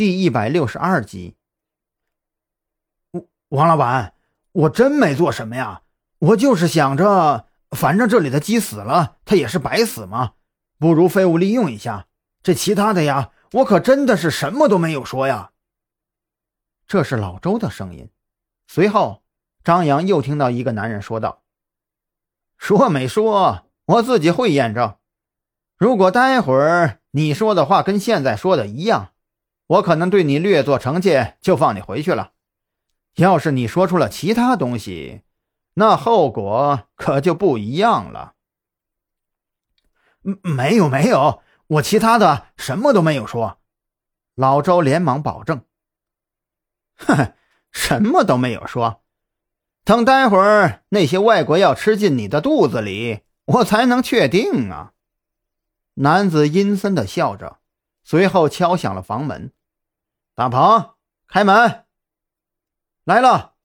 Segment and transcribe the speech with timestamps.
[0.00, 1.36] 第一百六十二集。
[3.50, 4.14] 王老板，
[4.50, 5.82] 我真没做什么呀，
[6.20, 10.32] 我就是想着，反正这里的鸡死了，它也是白死嘛，
[10.78, 12.06] 不如废物利用一下。
[12.42, 15.50] 这其他的呀，我可真的是什么都没有说呀。
[16.86, 18.08] 这是老周的声音。
[18.68, 19.22] 随后，
[19.62, 21.42] 张扬又听到一个男人说道
[22.56, 24.96] ：“说没说，我自己会验证。
[25.76, 29.12] 如果待会儿你说的话跟现在说的一样，
[29.70, 32.32] 我可能对你略作惩戒，就放你回去了。”
[33.16, 35.22] 要是你说出了其他东西，
[35.74, 38.34] 那后果可就不一样了。
[40.22, 43.58] 没有没有，我其他的什么都没有说。
[44.34, 45.62] 老周连忙保证
[46.96, 47.34] ：“哼，
[47.70, 49.02] 什么都没有说。
[49.84, 54.94] 等待会儿那些外国药吃进你的肚子里，我才能确定啊。”
[55.94, 57.58] 男子阴森的笑着，
[58.02, 59.52] 随后敲响了房门
[60.40, 60.94] ：“大鹏，
[61.28, 61.84] 开门。”
[63.04, 63.56] 来了，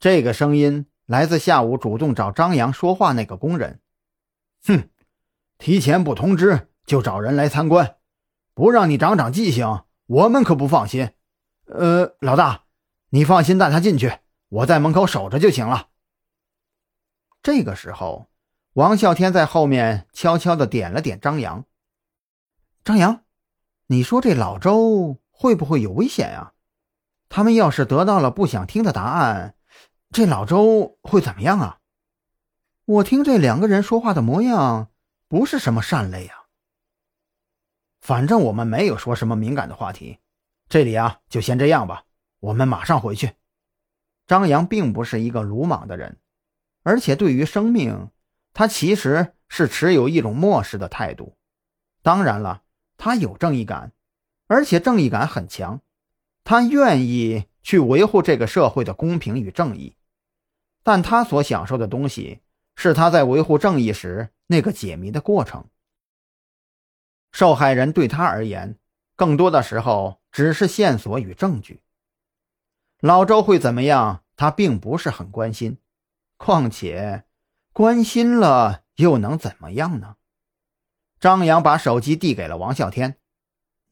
[0.00, 3.80] 这个声音来自下午主动找张扬说话那个工人。
[4.66, 4.90] 哼，
[5.56, 7.98] 提前不通知就找人来参观，
[8.54, 11.12] 不让你长长记性，我们可不放心。
[11.66, 12.64] 呃，老大，
[13.10, 15.90] 你放心带他进去，我在门口守着就行了。
[17.40, 18.28] 这个时候，
[18.72, 21.64] 王啸天在后面悄悄地点了点张扬。
[22.82, 23.22] 张扬，
[23.86, 26.52] 你说这老周会不会有危险呀？
[27.28, 29.56] 他们要是得到了不想听的答案，
[30.10, 31.80] 这老周会怎么样啊？
[32.84, 34.90] 我听这两个人说话的模样，
[35.26, 36.44] 不是什么善类呀。
[38.00, 40.20] 反正我们没有说什么敏感的话题，
[40.68, 42.04] 这里啊就先这样吧。
[42.40, 43.32] 我们马上回去。
[44.26, 46.18] 张扬并不是一个鲁莽的人，
[46.82, 48.10] 而且对于生命，
[48.52, 51.36] 他其实是持有一种漠视的态度。
[52.02, 52.62] 当然了，
[52.96, 53.92] 他有正义感，
[54.46, 55.80] 而且正义感很强。
[56.44, 59.96] 他愿意去维护这个社会的公平与正义，
[60.82, 62.40] 但他所享受的东西
[62.76, 65.66] 是他在维护正义时那个解谜的过程。
[67.32, 68.78] 受害人对他而言，
[69.16, 71.80] 更多的时候只是线索与证据。
[73.00, 75.78] 老周会怎么样，他并不是很关心。
[76.36, 77.24] 况且，
[77.72, 80.16] 关心了又能怎么样呢？
[81.18, 83.16] 张扬把手机递给了王啸天：“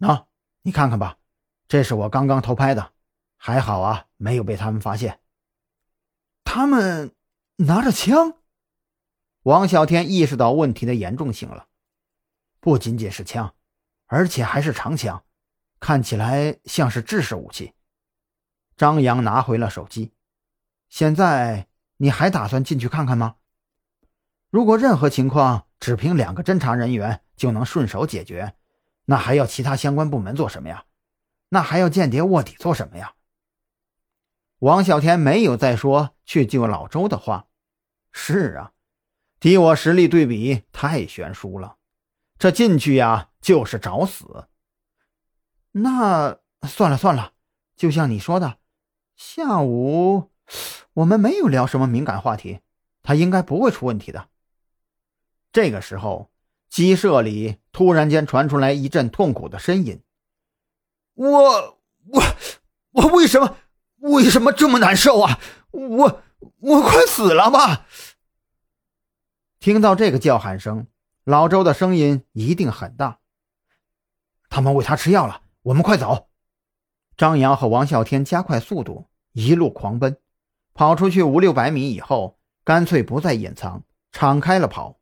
[0.00, 0.26] 喏，
[0.62, 1.18] 你看看吧。”
[1.68, 2.92] 这是我刚刚偷拍的，
[3.36, 5.20] 还好啊，没有被他们发现。
[6.44, 7.14] 他们
[7.56, 8.34] 拿着枪。
[9.44, 11.66] 王小天意识到问题的严重性了，
[12.60, 13.54] 不仅仅是枪，
[14.04, 15.24] 而且还是长枪，
[15.80, 17.72] 看起来像是制式武器。
[18.76, 20.12] 张扬拿回了手机。
[20.90, 23.36] 现在你还打算进去看看吗？
[24.50, 28.54] 如果任何情况只凭两个侦查人员就能顺手解决，
[29.04, 30.84] 那还要其他相关部门做什么呀？
[31.48, 33.14] 那还要间谍卧底做什么呀？
[34.60, 37.46] 王小天没有再说去救老周的话。
[38.12, 38.72] 是啊，
[39.40, 41.76] 敌我实力对比太悬殊了，
[42.38, 44.48] 这进去呀就是找死。
[45.72, 46.38] 那
[46.68, 47.32] 算了算了，
[47.76, 48.58] 就像你说的，
[49.16, 50.30] 下午
[50.92, 52.60] 我们没有聊什么敏感话题，
[53.02, 54.28] 他应该不会出问题的。
[55.52, 56.31] 这个时候，
[56.72, 60.00] 鸡舍里突然间传出来一阵痛苦的呻吟。
[61.12, 62.22] 我我
[62.92, 63.58] 我为什么
[63.98, 65.38] 为什么这么难受啊？
[65.70, 66.22] 我
[66.60, 67.84] 我快死了吧！
[69.60, 70.86] 听到这个叫喊声，
[71.24, 73.18] 老周的声音一定很大。
[74.48, 76.30] 他们喂他吃药了，我们快走！
[77.18, 80.16] 张扬和王啸天加快速度，一路狂奔，
[80.72, 85.01] 跑出去五六百米以后，干脆不再隐藏，敞开了跑。